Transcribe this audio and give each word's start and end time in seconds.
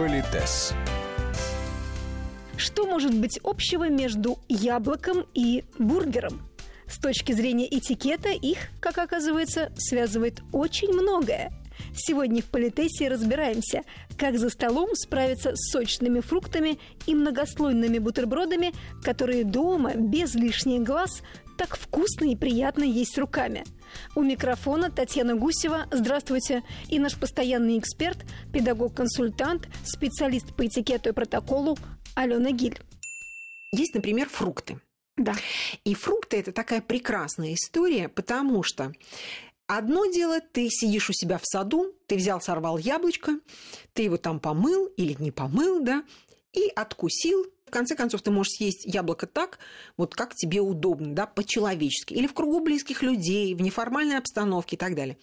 Политес. 0.00 0.72
Что 2.56 2.86
может 2.86 3.12
быть 3.12 3.38
общего 3.44 3.90
между 3.90 4.38
яблоком 4.48 5.26
и 5.34 5.64
бургером? 5.78 6.40
С 6.86 6.98
точки 6.98 7.32
зрения 7.32 7.68
этикета 7.68 8.30
их, 8.30 8.56
как 8.80 8.96
оказывается, 8.96 9.70
связывает 9.76 10.40
очень 10.52 10.90
многое. 10.94 11.52
Сегодня 11.94 12.40
в 12.40 12.46
Политесе 12.46 13.08
разбираемся, 13.08 13.82
как 14.16 14.38
за 14.38 14.48
столом 14.48 14.88
справиться 14.94 15.54
с 15.54 15.70
сочными 15.70 16.20
фруктами 16.20 16.78
и 17.06 17.14
многослойными 17.14 17.98
бутербродами, 17.98 18.72
которые 19.04 19.44
дома, 19.44 19.92
без 19.96 20.34
лишних 20.34 20.82
глаз, 20.82 21.20
так 21.60 21.76
вкусно 21.76 22.24
и 22.24 22.36
приятно 22.36 22.84
есть 22.84 23.18
руками. 23.18 23.64
У 24.16 24.22
микрофона 24.22 24.90
Татьяна 24.90 25.34
Гусева. 25.34 25.88
Здравствуйте. 25.90 26.62
И 26.88 26.98
наш 26.98 27.20
постоянный 27.20 27.78
эксперт, 27.78 28.16
педагог-консультант, 28.50 29.68
специалист 29.84 30.56
по 30.56 30.66
этикету 30.66 31.10
и 31.10 31.12
протоколу 31.12 31.76
Алена 32.14 32.50
Гиль. 32.50 32.80
Есть, 33.72 33.94
например, 33.94 34.30
фрукты. 34.30 34.80
Да. 35.18 35.34
И 35.84 35.92
фрукты 35.92 36.38
это 36.38 36.52
такая 36.52 36.80
прекрасная 36.80 37.52
история, 37.52 38.08
потому 38.08 38.62
что 38.62 38.92
Одно 39.66 40.06
дело, 40.06 40.40
ты 40.40 40.68
сидишь 40.68 41.10
у 41.10 41.12
себя 41.12 41.38
в 41.38 41.44
саду, 41.44 41.94
ты 42.08 42.16
взял, 42.16 42.40
сорвал 42.40 42.76
яблочко, 42.76 43.38
ты 43.92 44.02
его 44.02 44.16
там 44.16 44.40
помыл 44.40 44.86
или 44.96 45.14
не 45.22 45.30
помыл, 45.30 45.80
да, 45.80 46.02
и 46.52 46.70
откусил. 46.74 47.46
В 47.66 47.70
конце 47.70 47.94
концов, 47.94 48.22
ты 48.22 48.30
можешь 48.30 48.54
съесть 48.54 48.84
яблоко 48.84 49.26
так, 49.26 49.60
вот 49.96 50.14
как 50.14 50.34
тебе 50.34 50.60
удобно, 50.60 51.14
да, 51.14 51.26
по-человечески. 51.26 52.14
Или 52.14 52.26
в 52.26 52.34
кругу 52.34 52.60
близких 52.60 53.02
людей, 53.02 53.54
в 53.54 53.62
неформальной 53.62 54.18
обстановке 54.18 54.76
и 54.76 54.78
так 54.78 54.96
далее. 54.96 55.18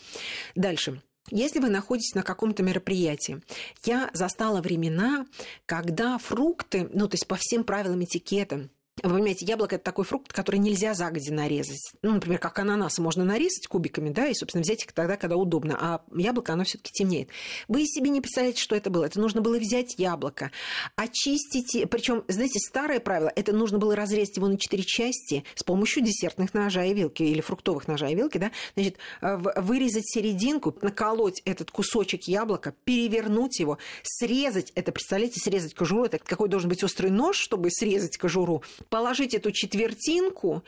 Дальше. 0.55 1.01
Если 1.29 1.59
вы 1.59 1.69
находитесь 1.69 2.15
на 2.15 2.23
каком-то 2.23 2.63
мероприятии, 2.63 3.41
я 3.83 4.09
застала 4.13 4.61
времена, 4.61 5.25
когда 5.65 6.17
фрукты, 6.17 6.89
ну, 6.93 7.09
то 7.09 7.15
есть 7.15 7.27
по 7.27 7.35
всем 7.35 7.65
правилам 7.65 8.01
этикета, 8.03 8.69
вы 9.03 9.09
понимаете, 9.09 9.45
яблоко 9.45 9.75
это 9.75 9.83
такой 9.83 10.05
фрукт, 10.05 10.33
который 10.33 10.57
нельзя 10.59 10.93
загоди 10.93 11.31
нарезать. 11.31 11.91
Ну, 12.01 12.13
например, 12.13 12.39
как 12.39 12.57
ананасы 12.59 13.01
можно 13.01 13.23
нарезать 13.23 13.67
кубиками, 13.67 14.09
да, 14.09 14.27
и, 14.27 14.33
собственно, 14.33 14.63
взять 14.63 14.83
их 14.83 14.91
тогда, 14.91 15.17
когда 15.17 15.35
удобно. 15.35 15.77
А 15.79 16.01
яблоко, 16.15 16.53
оно 16.53 16.63
все-таки 16.63 16.91
темнеет. 16.91 17.29
Вы 17.67 17.85
себе 17.85 18.09
не 18.09 18.21
представляете, 18.21 18.61
что 18.61 18.75
это 18.75 18.89
было. 18.89 19.05
Это 19.05 19.19
нужно 19.19 19.41
было 19.41 19.57
взять 19.57 19.95
яблоко, 19.97 20.51
очистить. 20.95 21.89
Причем, 21.89 22.23
знаете, 22.27 22.59
старое 22.59 22.99
правило, 22.99 23.31
это 23.35 23.53
нужно 23.53 23.77
было 23.77 23.95
разрезать 23.95 24.37
его 24.37 24.47
на 24.47 24.57
четыре 24.57 24.83
части 24.83 25.43
с 25.55 25.63
помощью 25.63 26.03
десертных 26.03 26.53
ножа 26.53 26.83
и 26.83 26.93
вилки 26.93 27.23
или 27.23 27.41
фруктовых 27.41 27.87
ножа 27.87 28.09
и 28.09 28.15
вилки, 28.15 28.37
да, 28.37 28.51
значит, 28.75 28.97
вырезать 29.21 30.07
серединку, 30.09 30.75
наколоть 30.81 31.41
этот 31.45 31.71
кусочек 31.71 32.23
яблока, 32.23 32.73
перевернуть 32.83 33.59
его, 33.59 33.77
срезать, 34.03 34.71
это, 34.75 34.91
представляете, 34.91 35.39
срезать 35.39 35.73
кожуру, 35.73 36.05
это 36.05 36.17
какой 36.17 36.49
должен 36.49 36.69
быть 36.69 36.83
острый 36.83 37.11
нож, 37.11 37.37
чтобы 37.37 37.69
срезать 37.69 38.17
кожуру, 38.17 38.63
положить 38.89 39.33
эту 39.33 39.51
четвертинку 39.51 40.63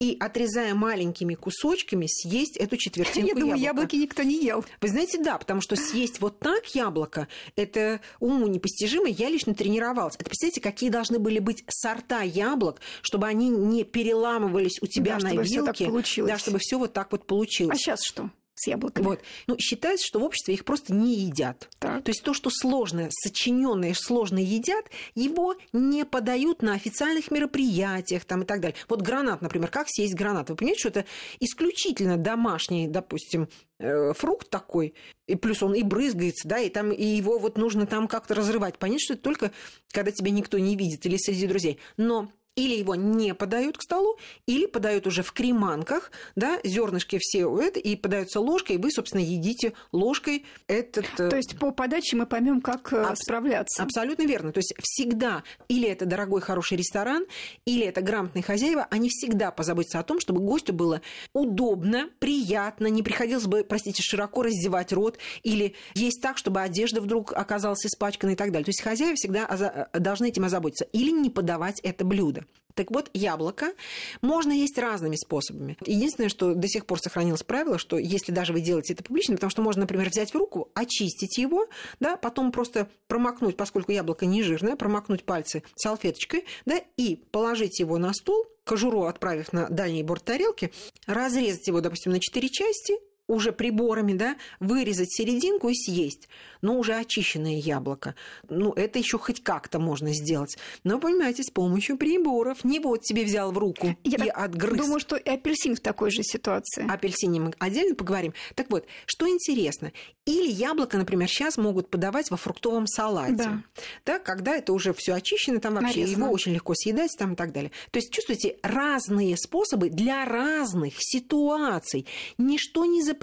и, 0.00 0.16
отрезая 0.18 0.74
маленькими 0.74 1.34
кусочками, 1.34 2.06
съесть 2.08 2.56
эту 2.56 2.76
четвертинку 2.76 3.28
Я 3.28 3.34
думаю, 3.36 3.60
яблоки 3.60 3.94
никто 3.94 4.24
не 4.24 4.42
ел. 4.42 4.64
Вы 4.80 4.88
знаете, 4.88 5.22
да, 5.22 5.38
потому 5.38 5.60
что 5.60 5.76
съесть 5.76 6.20
вот 6.20 6.40
так 6.40 6.74
яблоко, 6.74 7.28
это 7.54 8.00
уму 8.18 8.48
непостижимо. 8.48 9.06
Я 9.06 9.28
лично 9.28 9.54
тренировалась. 9.54 10.16
Это, 10.16 10.24
представляете, 10.24 10.60
какие 10.60 10.90
должны 10.90 11.20
были 11.20 11.38
быть 11.38 11.62
сорта 11.68 12.22
яблок, 12.22 12.80
чтобы 13.00 13.28
они 13.28 13.48
не 13.48 13.84
переламывались 13.84 14.82
у 14.82 14.86
тебя 14.88 15.18
Да, 15.18 15.20
на 15.20 15.28
чтобы 15.28 15.44
всё 15.44 15.64
так 15.64 15.78
вилке. 15.78 15.90
получилось. 15.92 16.32
Да, 16.32 16.38
чтобы 16.38 16.58
все 16.58 16.78
вот 16.78 16.92
так 16.92 17.12
вот 17.12 17.24
получилось. 17.24 17.76
А 17.76 17.78
сейчас 17.78 18.02
что 18.02 18.30
с 18.56 18.66
яблоками? 18.66 19.04
Вот. 19.04 19.20
Ну, 19.46 19.56
считается, 19.58 20.04
что 20.04 20.18
в 20.18 20.24
обществе 20.24 20.54
их 20.54 20.64
просто 20.64 20.92
не 20.92 21.14
едят. 21.14 21.68
То 22.00 22.10
есть 22.10 22.22
то, 22.22 22.34
что 22.34 22.50
сложное, 22.50 23.10
сочиненное, 23.10 23.94
сложное 23.94 24.42
едят, 24.42 24.86
его 25.14 25.54
не 25.72 26.04
подают 26.04 26.62
на 26.62 26.74
официальных 26.74 27.30
мероприятиях 27.30 28.24
там, 28.24 28.42
и 28.42 28.44
так 28.44 28.60
далее. 28.60 28.76
Вот 28.88 29.02
гранат, 29.02 29.42
например, 29.42 29.68
как 29.68 29.88
съесть 29.88 30.14
гранат? 30.14 30.50
Вы 30.50 30.56
понимаете, 30.56 30.80
что 30.80 30.88
это 30.88 31.04
исключительно 31.40 32.16
домашний, 32.16 32.88
допустим, 32.88 33.48
э, 33.78 34.12
фрукт 34.14 34.50
такой, 34.50 34.94
и 35.26 35.36
плюс 35.36 35.62
он 35.62 35.74
и 35.74 35.82
брызгается, 35.82 36.48
да, 36.48 36.58
и 36.58 36.68
там 36.68 36.92
и 36.92 37.04
его 37.04 37.38
вот 37.38 37.56
нужно 37.58 37.86
там 37.86 38.08
как-то 38.08 38.34
разрывать. 38.34 38.78
Понятно, 38.78 39.00
что 39.00 39.14
это 39.14 39.22
только 39.22 39.52
когда 39.92 40.10
тебя 40.10 40.30
никто 40.30 40.58
не 40.58 40.76
видит 40.76 41.04
или 41.06 41.16
среди 41.16 41.46
друзей. 41.46 41.78
Но 41.96 42.30
или 42.54 42.74
его 42.74 42.94
не 42.94 43.34
подают 43.34 43.78
к 43.78 43.82
столу, 43.82 44.18
или 44.46 44.66
подают 44.66 45.06
уже 45.06 45.22
в 45.22 45.32
креманках, 45.32 46.10
да, 46.36 46.58
зернышки 46.64 47.18
все 47.20 47.48
это, 47.58 47.80
и 47.80 47.96
подаются 47.96 48.40
ложкой, 48.40 48.76
и 48.76 48.78
вы, 48.78 48.90
собственно, 48.90 49.22
едите 49.22 49.72
ложкой 49.90 50.44
этот... 50.66 51.06
э, 51.18 51.30
То 51.30 51.36
есть 51.36 51.58
по 51.58 51.70
подаче 51.70 52.16
мы 52.16 52.26
поймем, 52.26 52.60
как 52.60 52.92
э, 52.92 53.02
Абс- 53.02 53.22
справляться. 53.22 53.82
Абсолютно 53.82 54.24
верно. 54.24 54.52
То 54.52 54.58
есть 54.58 54.74
всегда 54.82 55.42
или 55.68 55.88
это 55.88 56.04
дорогой 56.04 56.40
хороший 56.42 56.76
ресторан, 56.76 57.24
или 57.64 57.86
это 57.86 58.02
грамотные 58.02 58.42
хозяева, 58.42 58.86
они 58.90 59.08
всегда 59.08 59.50
позаботятся 59.50 59.98
о 59.98 60.02
том, 60.02 60.20
чтобы 60.20 60.40
гостю 60.40 60.72
было 60.74 61.00
удобно, 61.32 62.10
приятно, 62.18 62.86
не 62.88 63.02
приходилось 63.02 63.46
бы, 63.46 63.64
простите, 63.64 64.02
широко 64.02 64.42
раздевать 64.42 64.92
рот, 64.92 65.18
или 65.42 65.74
есть 65.94 66.20
так, 66.20 66.36
чтобы 66.38 66.60
одежда 66.60 67.00
вдруг 67.00 67.32
оказалась 67.32 67.84
испачканной 67.86 68.34
и 68.34 68.36
так 68.36 68.52
далее. 68.52 68.64
То 68.64 68.70
есть 68.70 68.82
хозяева 68.82 69.14
всегда 69.16 69.46
оза- 69.46 69.88
должны 69.98 70.28
этим 70.28 70.44
озаботиться. 70.44 70.84
Или 70.92 71.10
не 71.10 71.30
подавать 71.30 71.80
это 71.82 72.04
блюдо. 72.04 72.41
Так 72.74 72.90
вот, 72.90 73.10
яблоко 73.12 73.72
можно 74.20 74.52
есть 74.52 74.78
разными 74.78 75.16
способами. 75.16 75.76
Единственное, 75.84 76.28
что 76.28 76.54
до 76.54 76.68
сих 76.68 76.86
пор 76.86 77.00
сохранилось 77.00 77.42
правило, 77.42 77.78
что 77.78 77.98
если 77.98 78.32
даже 78.32 78.52
вы 78.52 78.60
делаете 78.60 78.94
это 78.94 79.04
публично, 79.04 79.34
потому 79.34 79.50
что 79.50 79.62
можно, 79.62 79.82
например, 79.82 80.08
взять 80.08 80.32
в 80.32 80.36
руку, 80.36 80.70
очистить 80.74 81.38
его, 81.38 81.66
да, 82.00 82.16
потом 82.16 82.52
просто 82.52 82.88
промокнуть, 83.08 83.56
поскольку 83.56 83.92
яблоко 83.92 84.26
не 84.26 84.42
жирное, 84.42 84.76
промокнуть 84.76 85.24
пальцы 85.24 85.62
салфеточкой, 85.76 86.44
да, 86.64 86.80
и 86.96 87.16
положить 87.30 87.78
его 87.80 87.98
на 87.98 88.12
стол, 88.14 88.46
кожуру 88.64 89.04
отправив 89.04 89.52
на 89.52 89.68
дальний 89.68 90.02
борт 90.02 90.24
тарелки, 90.24 90.72
разрезать 91.06 91.66
его, 91.66 91.80
допустим, 91.80 92.12
на 92.12 92.20
четыре 92.20 92.48
части, 92.48 92.94
уже 93.32 93.52
приборами, 93.52 94.12
да, 94.12 94.36
вырезать 94.60 95.12
серединку 95.12 95.68
и 95.68 95.74
съесть. 95.74 96.28
Но 96.60 96.78
уже 96.78 96.94
очищенное 96.94 97.56
яблоко. 97.56 98.14
Ну, 98.48 98.72
это 98.72 98.98
еще 98.98 99.18
хоть 99.18 99.42
как-то 99.42 99.80
можно 99.80 100.12
сделать. 100.12 100.56
Но, 100.84 101.00
понимаете, 101.00 101.42
с 101.42 101.50
помощью 101.50 101.96
приборов. 101.96 102.62
Не 102.64 102.78
вот 102.78 103.02
тебе 103.02 103.24
взял 103.24 103.50
в 103.50 103.58
руку 103.58 103.96
Я 104.04 104.24
и 104.24 104.28
отгрыз. 104.28 104.78
Думаю, 104.78 105.00
что 105.00 105.16
и 105.16 105.28
апельсин 105.28 105.74
в 105.74 105.80
такой 105.80 106.10
же 106.10 106.22
ситуации. 106.22 106.88
Апельсине 106.88 107.40
мы 107.40 107.52
отдельно 107.58 107.94
поговорим. 107.94 108.32
Так 108.54 108.70
вот, 108.70 108.86
что 109.06 109.28
интересно, 109.28 109.92
или 110.24 110.50
яблоко, 110.50 110.98
например, 110.98 111.28
сейчас 111.28 111.56
могут 111.56 111.90
подавать 111.90 112.30
во 112.30 112.36
фруктовом 112.36 112.86
салате. 112.86 113.34
Да. 113.34 113.62
Да, 114.04 114.18
когда 114.20 114.56
это 114.56 114.72
уже 114.72 114.94
все 114.94 115.14
очищено, 115.14 115.58
там 115.58 115.74
вообще 115.74 116.00
Нарезано. 116.00 116.24
его 116.24 116.32
очень 116.32 116.52
легко 116.52 116.74
съедать 116.74 117.10
там 117.18 117.32
и 117.32 117.36
так 117.36 117.52
далее. 117.52 117.72
То 117.90 117.98
есть, 117.98 118.12
чувствуете, 118.12 118.56
разные 118.62 119.36
способы 119.36 119.88
для 119.88 120.24
разных 120.24 120.94
ситуаций. 120.98 122.06
Ничто 122.38 122.84
не 122.84 123.02
запрещено, 123.02 123.21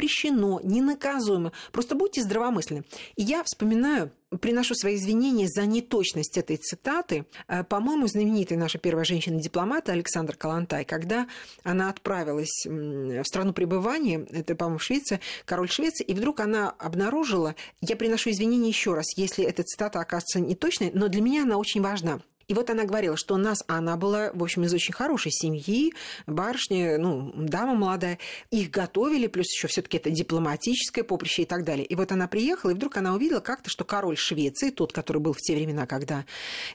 не 0.64 0.82
наказуемо. 0.82 1.52
Просто 1.72 1.96
будьте 1.96 2.22
здравомысленны. 2.22 2.84
И 3.16 3.24
я 3.24 3.44
вспоминаю 3.44 4.12
приношу 4.38 4.76
свои 4.76 4.96
извинения 4.96 5.48
за 5.48 5.66
неточность 5.66 6.38
этой 6.38 6.58
цитаты. 6.58 7.26
Э, 7.48 7.64
По-моему, 7.64 8.08
знаменитая 8.08 8.58
наша 8.60 8.78
первая 8.78 9.04
женщина-дипломат 9.04 9.90
Александра 9.90 10.36
Калантай, 10.36 10.86
когда 10.86 11.28
она 11.64 11.90
отправилась 11.90 12.66
в 12.66 13.24
страну 13.24 13.54
пребывания, 13.54 14.26
это, 14.32 14.56
по-моему, 14.56 14.80
Швеция, 14.80 15.20
король 15.46 15.70
Швеции, 15.70 16.04
и 16.04 16.14
вдруг 16.14 16.40
она 16.40 16.70
обнаружила, 16.70 17.56
я 17.82 17.96
приношу 17.96 18.30
извинения 18.30 18.70
еще 18.70 18.94
раз, 18.94 19.18
если 19.18 19.44
эта 19.44 19.64
цитата 19.64 20.00
окажется 20.00 20.40
неточной, 20.40 20.92
но 20.94 21.08
для 21.08 21.22
меня 21.22 21.44
она 21.44 21.58
очень 21.58 21.82
важна. 21.82 22.22
И 22.50 22.54
вот 22.56 22.70
она 22.72 22.84
говорила, 22.86 23.16
что 23.16 23.38
нас, 23.38 23.64
а 23.68 23.78
она 23.78 23.96
была, 23.96 24.32
в 24.34 24.44
общем, 24.44 24.64
из 24.64 24.74
очень 24.74 24.94
хорошей 24.94 25.32
семьи, 25.32 25.94
барышня, 26.26 26.98
ну, 26.98 27.32
дама 27.36 27.76
молодая, 27.76 28.18
их 28.50 28.72
готовили, 28.72 29.28
плюс 29.28 29.46
еще 29.54 29.68
все-таки 29.68 29.98
это 29.98 30.10
дипломатическое 30.10 31.04
поприще 31.04 31.44
и 31.44 31.46
так 31.46 31.64
далее. 31.64 31.86
И 31.86 31.96
вот 31.96 32.12
она 32.12 32.28
приехала, 32.28 32.72
и 32.72 32.74
вдруг 32.74 32.98
она 32.98 33.14
увидела 33.14 33.40
как-то, 33.40 33.70
что 33.70 33.86
король 33.86 34.18
Швеции, 34.18 34.72
тот, 34.72 34.92
который 34.92 35.20
был 35.20 35.34
в 35.34 35.38
те 35.38 35.54
времена, 35.54 35.86
когда 35.86 36.26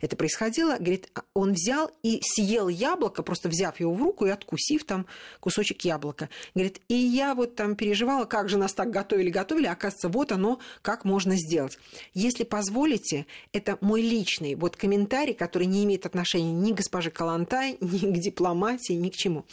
это 0.01 0.15
происходило, 0.15 0.77
говорит, 0.77 1.11
он 1.35 1.55
взял 1.55 1.91
и 2.05 2.21
съел 2.23 2.69
яблоко, 2.69 3.25
просто 3.25 3.49
взяв 3.49 3.81
его 3.81 3.93
в 3.93 4.01
руку 4.01 4.27
и 4.27 4.31
откусив 4.31 4.85
там 4.85 5.07
кусочек 5.41 5.85
яблока. 5.85 6.29
Говорит, 6.55 6.81
и 6.87 6.95
я 6.95 7.35
вот 7.35 7.57
там 7.57 7.75
переживала, 7.75 8.27
как 8.27 8.49
же 8.49 8.59
нас 8.59 8.75
так 8.75 8.93
готовили, 8.93 9.31
готовили, 9.31 9.67
а 9.67 9.73
оказывается, 9.73 10.09
вот 10.09 10.31
оно, 10.31 10.61
как 10.83 11.05
можно 11.05 11.35
сделать. 11.35 11.79
Если 12.13 12.45
позволите, 12.45 13.27
это 13.53 13.77
мой 13.81 14.03
личный 14.03 14.55
вот 14.55 14.77
комментарий, 14.77 15.35
который 15.35 15.64
не 15.65 15.85
имеет 15.85 16.07
отношения 16.07 16.53
ни 16.53 16.73
к 16.73 16.77
госпоже 16.77 17.11
Калантай, 17.11 17.77
ни 17.81 18.13
к 18.13 18.19
дипломатии, 18.19 18.95
ни 18.95 19.11
к 19.11 19.17
чему. 19.17 19.45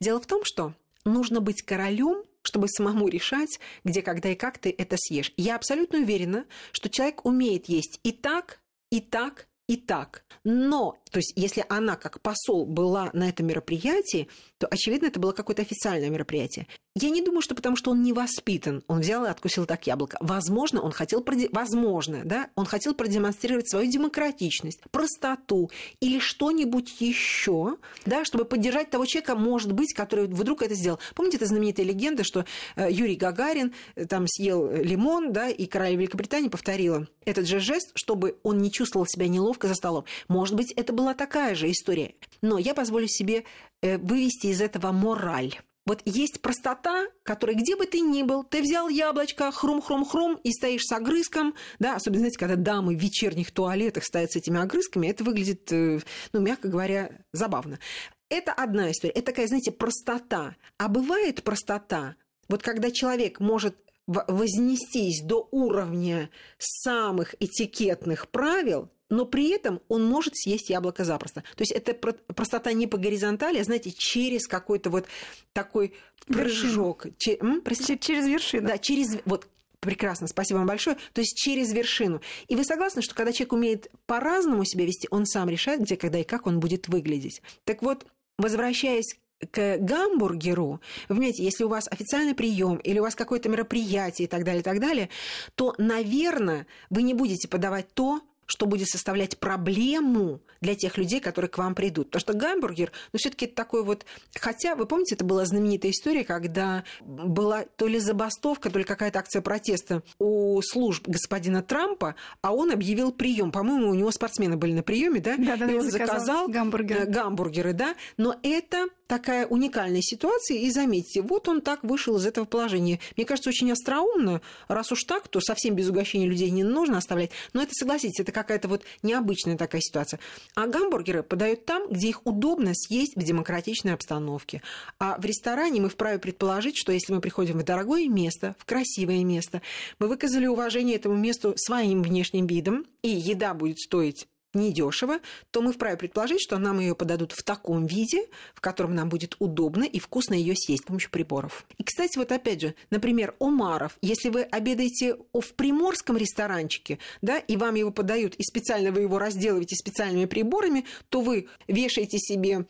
Дело 0.00 0.20
в 0.20 0.26
том, 0.26 0.44
что 0.44 0.74
нужно 1.04 1.40
быть 1.40 1.62
королем, 1.62 2.24
чтобы 2.42 2.68
самому 2.68 3.08
решать, 3.08 3.60
где, 3.84 4.02
когда 4.02 4.30
и 4.30 4.34
как 4.34 4.58
ты 4.58 4.74
это 4.76 4.96
съешь. 4.98 5.32
Я 5.36 5.56
абсолютно 5.56 5.98
уверена, 5.98 6.46
что 6.72 6.88
человек 6.88 7.24
умеет 7.24 7.66
есть 7.66 8.00
и 8.02 8.12
так, 8.12 8.60
и 8.90 9.00
так, 9.00 9.46
и 9.68 9.76
так. 9.76 10.24
Но 10.42 10.96
То 11.10 11.18
есть, 11.18 11.32
если 11.36 11.64
она 11.68 11.96
как 11.96 12.20
посол 12.22 12.66
была 12.66 13.10
на 13.12 13.28
этом 13.28 13.46
мероприятии, 13.46 14.28
то, 14.58 14.66
очевидно, 14.66 15.06
это 15.06 15.20
было 15.20 15.32
какое-то 15.32 15.62
официальное 15.62 16.10
мероприятие. 16.10 16.66
Я 16.96 17.10
не 17.10 17.22
думаю, 17.22 17.40
что 17.40 17.54
потому 17.54 17.76
что 17.76 17.92
он 17.92 18.02
не 18.02 18.12
воспитан, 18.12 18.82
он 18.88 18.98
взял 18.98 19.24
и 19.24 19.28
откусил 19.28 19.64
так 19.64 19.86
яблоко. 19.86 20.16
Возможно, 20.20 20.80
он 20.80 20.90
хотел, 20.90 21.22
проде... 21.22 21.48
возможно, 21.52 22.22
да, 22.24 22.48
он 22.56 22.66
хотел 22.66 22.94
продемонстрировать 22.94 23.70
свою 23.70 23.88
демократичность, 23.88 24.80
простоту 24.90 25.70
или 26.00 26.18
что-нибудь 26.18 27.00
еще, 27.00 27.76
да, 28.06 28.24
чтобы 28.24 28.44
поддержать 28.44 28.90
того 28.90 29.06
человека, 29.06 29.36
может 29.36 29.70
быть, 29.72 29.94
который 29.94 30.26
вдруг 30.26 30.62
это 30.62 30.74
сделал. 30.74 30.98
Помните, 31.14 31.36
это 31.36 31.46
знаменитая 31.46 31.86
легенда, 31.86 32.24
что 32.24 32.44
э, 32.74 32.88
Юрий 32.90 33.14
Гагарин 33.14 33.72
э, 33.94 34.06
там 34.06 34.26
съел 34.26 34.68
лимон, 34.72 35.32
да, 35.32 35.48
и 35.48 35.66
королева 35.66 36.00
Великобритании 36.00 36.48
повторила 36.48 37.06
этот 37.24 37.46
же 37.46 37.60
жест, 37.60 37.92
чтобы 37.94 38.38
он 38.42 38.58
не 38.58 38.72
чувствовал 38.72 39.06
себя 39.06 39.28
неловко 39.28 39.68
за 39.68 39.74
столом. 39.74 40.06
Может 40.26 40.56
быть, 40.56 40.72
это 40.72 40.92
была 40.92 41.14
такая 41.14 41.54
же 41.54 41.70
история. 41.70 42.16
Но 42.42 42.58
я 42.58 42.74
позволю 42.74 43.06
себе 43.06 43.44
э, 43.80 43.96
вывести 43.98 44.48
из 44.48 44.60
этого 44.60 44.90
мораль. 44.90 45.54
Вот 45.90 46.02
есть 46.04 46.40
простота, 46.40 47.08
которая 47.24 47.56
где 47.56 47.74
бы 47.74 47.84
ты 47.84 47.98
ни 47.98 48.22
был, 48.22 48.44
ты 48.44 48.62
взял 48.62 48.88
яблочко, 48.88 49.50
хрум-хрум-хрум, 49.50 50.38
и 50.44 50.52
стоишь 50.52 50.84
с 50.84 50.92
огрызком, 50.92 51.56
да, 51.80 51.96
особенно, 51.96 52.20
знаете, 52.20 52.38
когда 52.38 52.54
дамы 52.54 52.94
в 52.94 53.00
вечерних 53.00 53.50
туалетах 53.50 54.04
стоят 54.04 54.30
с 54.30 54.36
этими 54.36 54.60
огрызками, 54.60 55.08
это 55.08 55.24
выглядит, 55.24 55.72
э, 55.72 55.98
ну, 56.32 56.40
мягко 56.40 56.68
говоря, 56.68 57.10
забавно. 57.32 57.80
Это 58.28 58.52
одна 58.52 58.92
история, 58.92 59.14
это 59.14 59.32
такая, 59.32 59.48
знаете, 59.48 59.72
простота. 59.72 60.54
А 60.78 60.86
бывает 60.86 61.42
простота, 61.42 62.14
вот 62.48 62.62
когда 62.62 62.92
человек 62.92 63.40
может 63.40 63.74
вознестись 64.06 65.24
до 65.24 65.48
уровня 65.50 66.30
самых 66.56 67.34
этикетных 67.40 68.28
правил, 68.28 68.92
но 69.10 69.26
при 69.26 69.50
этом 69.50 69.80
он 69.88 70.04
может 70.04 70.36
съесть 70.36 70.70
яблоко 70.70 71.04
запросто. 71.04 71.42
То 71.56 71.62
есть 71.62 71.72
это 71.72 71.94
простота 71.94 72.72
не 72.72 72.86
по 72.86 72.96
горизонтали, 72.96 73.58
а, 73.58 73.64
знаете, 73.64 73.90
через 73.90 74.46
какой-то 74.46 74.90
вот 74.90 75.06
такой 75.52 75.94
прыжок. 76.26 77.06
Че, 77.18 77.36
м, 77.40 77.62
через 78.00 78.26
вершину. 78.26 78.68
Да, 78.68 78.78
через... 78.78 79.18
Вот 79.24 79.46
Прекрасно, 79.80 80.28
спасибо 80.28 80.58
вам 80.58 80.66
большое. 80.66 80.98
То 81.14 81.22
есть 81.22 81.38
через 81.38 81.72
вершину. 81.72 82.20
И 82.48 82.54
вы 82.54 82.64
согласны, 82.64 83.00
что 83.00 83.14
когда 83.14 83.32
человек 83.32 83.54
умеет 83.54 83.90
по-разному 84.04 84.62
себя 84.66 84.84
вести, 84.84 85.08
он 85.10 85.24
сам 85.24 85.48
решает, 85.48 85.80
где, 85.80 85.96
когда 85.96 86.18
и 86.18 86.22
как 86.22 86.46
он 86.46 86.60
будет 86.60 86.88
выглядеть. 86.88 87.40
Так 87.64 87.80
вот, 87.80 88.06
возвращаясь 88.36 89.18
к 89.50 89.78
гамбургеру, 89.78 90.80
вы 91.08 91.14
понимаете, 91.16 91.42
если 91.44 91.64
у 91.64 91.68
вас 91.68 91.88
официальный 91.90 92.34
прием 92.34 92.76
или 92.76 92.98
у 92.98 93.02
вас 93.02 93.14
какое-то 93.14 93.48
мероприятие 93.48 94.26
и 94.26 94.28
так 94.28 94.44
далее, 94.44 94.60
и 94.60 94.64
так 94.64 94.80
далее, 94.80 95.08
то, 95.54 95.74
наверное, 95.78 96.66
вы 96.90 97.02
не 97.02 97.14
будете 97.14 97.48
подавать 97.48 97.88
то, 97.94 98.20
что 98.50 98.66
будет 98.66 98.88
составлять 98.88 99.38
проблему 99.38 100.40
для 100.60 100.74
тех 100.74 100.98
людей, 100.98 101.20
которые 101.20 101.48
к 101.48 101.56
вам 101.56 101.74
придут. 101.74 102.08
Потому 102.08 102.20
что 102.20 102.32
гамбургер, 102.34 102.90
ну, 103.12 103.18
все-таки 103.18 103.46
это 103.46 103.54
такой 103.54 103.84
вот... 103.84 104.04
Хотя, 104.34 104.74
вы 104.74 104.86
помните, 104.86 105.14
это 105.14 105.24
была 105.24 105.46
знаменитая 105.46 105.92
история, 105.92 106.24
когда 106.24 106.84
была 107.00 107.64
то 107.76 107.86
ли 107.86 108.00
забастовка, 108.00 108.70
то 108.70 108.78
ли 108.78 108.84
какая-то 108.84 109.20
акция 109.20 109.40
протеста 109.40 110.02
у 110.18 110.60
служб 110.62 111.06
господина 111.06 111.62
Трампа, 111.62 112.16
а 112.42 112.52
он 112.52 112.72
объявил 112.72 113.12
прием. 113.12 113.52
По-моему, 113.52 113.88
у 113.88 113.94
него 113.94 114.10
спортсмены 114.10 114.56
были 114.56 114.72
на 114.72 114.82
приеме, 114.82 115.20
да? 115.20 115.36
Да, 115.38 115.56
да, 115.56 115.70
и 115.70 115.74
он 115.74 115.90
заказал, 115.90 116.18
заказал 116.18 116.48
гамбургеры. 116.48 117.06
гамбургеры, 117.06 117.72
да. 117.72 117.94
Но 118.16 118.36
это 118.42 118.88
такая 119.10 119.44
уникальная 119.44 120.02
ситуация, 120.02 120.58
и 120.58 120.70
заметьте, 120.70 121.20
вот 121.20 121.48
он 121.48 121.62
так 121.62 121.82
вышел 121.82 122.16
из 122.16 122.26
этого 122.26 122.44
положения. 122.44 123.00
Мне 123.16 123.26
кажется, 123.26 123.50
очень 123.50 123.72
остроумно, 123.72 124.40
раз 124.68 124.92
уж 124.92 125.02
так, 125.02 125.26
то 125.26 125.40
совсем 125.40 125.74
без 125.74 125.88
угощения 125.88 126.28
людей 126.28 126.48
не 126.50 126.62
нужно 126.62 126.98
оставлять. 126.98 127.32
Но 127.52 127.60
это, 127.60 127.72
согласитесь, 127.74 128.20
это 128.20 128.30
какая-то 128.30 128.68
вот 128.68 128.84
необычная 129.02 129.58
такая 129.58 129.80
ситуация. 129.80 130.20
А 130.54 130.68
гамбургеры 130.68 131.24
подают 131.24 131.64
там, 131.64 131.90
где 131.90 132.08
их 132.08 132.24
удобно 132.24 132.70
съесть 132.72 133.16
в 133.16 133.22
демократичной 133.24 133.94
обстановке. 133.94 134.62
А 135.00 135.18
в 135.20 135.24
ресторане 135.24 135.80
мы 135.80 135.88
вправе 135.88 136.20
предположить, 136.20 136.76
что 136.78 136.92
если 136.92 137.12
мы 137.12 137.20
приходим 137.20 137.58
в 137.58 137.64
дорогое 137.64 138.08
место, 138.08 138.54
в 138.60 138.64
красивое 138.64 139.24
место, 139.24 139.60
мы 139.98 140.06
выказали 140.06 140.46
уважение 140.46 140.94
этому 140.94 141.16
месту 141.16 141.54
своим 141.56 142.04
внешним 142.04 142.46
видом, 142.46 142.86
и 143.02 143.08
еда 143.08 143.54
будет 143.54 143.80
стоить 143.80 144.28
недешево, 144.54 145.18
то 145.50 145.62
мы 145.62 145.72
вправе 145.72 145.96
предположить, 145.96 146.40
что 146.40 146.58
нам 146.58 146.80
ее 146.80 146.94
подадут 146.94 147.32
в 147.32 147.42
таком 147.42 147.86
виде, 147.86 148.26
в 148.54 148.60
котором 148.60 148.94
нам 148.94 149.08
будет 149.08 149.36
удобно 149.38 149.84
и 149.84 149.98
вкусно 149.98 150.34
ее 150.34 150.54
съесть 150.56 150.82
с 150.82 150.86
помощью 150.86 151.10
приборов. 151.10 151.66
И, 151.78 151.84
кстати, 151.84 152.18
вот 152.18 152.32
опять 152.32 152.60
же, 152.60 152.74
например, 152.90 153.34
омаров, 153.38 153.96
если 154.02 154.28
вы 154.28 154.42
обедаете 154.42 155.16
в 155.32 155.54
приморском 155.54 156.16
ресторанчике, 156.16 156.98
да, 157.22 157.38
и 157.38 157.56
вам 157.56 157.74
его 157.74 157.90
подают, 157.90 158.34
и 158.36 158.42
специально 158.42 158.92
вы 158.92 159.02
его 159.02 159.18
разделываете 159.18 159.76
специальными 159.76 160.26
приборами, 160.26 160.84
то 161.08 161.20
вы 161.20 161.48
вешаете 161.68 162.18
себе 162.18 162.66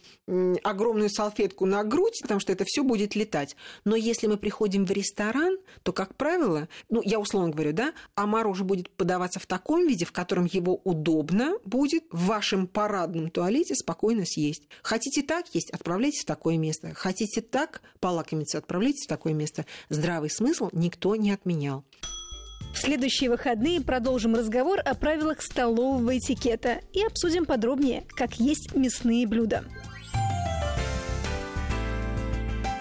огромную 0.62 1.10
салфетку 1.10 1.66
на 1.66 1.84
грудь, 1.84 2.18
потому 2.22 2.40
что 2.40 2.52
это 2.52 2.64
все 2.66 2.82
будет 2.82 3.14
летать. 3.14 3.56
Но 3.84 3.96
если 3.96 4.26
мы 4.26 4.36
приходим 4.36 4.84
в 4.84 4.90
ресторан, 4.90 5.58
то, 5.82 5.92
как 5.92 6.16
правило, 6.16 6.68
ну, 6.88 7.00
я 7.04 7.18
условно 7.18 7.50
говорю, 7.50 7.72
да, 7.72 7.92
омар 8.14 8.46
уже 8.46 8.64
будет 8.64 8.90
подаваться 8.90 9.40
в 9.40 9.46
таком 9.46 9.86
виде, 9.86 10.04
в 10.04 10.12
котором 10.12 10.46
его 10.46 10.80
удобно 10.84 11.54
будет 11.70 12.04
в 12.10 12.26
вашем 12.26 12.66
парадном 12.66 13.30
туалете 13.30 13.74
спокойно 13.74 14.26
съесть. 14.26 14.64
Хотите 14.82 15.22
так 15.22 15.46
есть, 15.54 15.70
отправляйтесь 15.70 16.22
в 16.22 16.26
такое 16.26 16.58
место. 16.58 16.92
Хотите 16.94 17.40
так 17.40 17.80
полакомиться, 18.00 18.58
отправляйтесь 18.58 19.06
в 19.06 19.08
такое 19.08 19.32
место. 19.32 19.64
Здравый 19.88 20.28
смысл 20.28 20.68
никто 20.72 21.16
не 21.16 21.30
отменял. 21.30 21.84
В 22.74 22.78
следующие 22.78 23.30
выходные 23.30 23.80
продолжим 23.80 24.34
разговор 24.34 24.80
о 24.84 24.94
правилах 24.94 25.42
столового 25.42 26.16
этикета 26.16 26.80
и 26.92 27.02
обсудим 27.02 27.44
подробнее, 27.44 28.04
как 28.10 28.34
есть 28.34 28.74
мясные 28.74 29.26
блюда. 29.26 29.64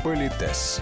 Политес. 0.04 0.82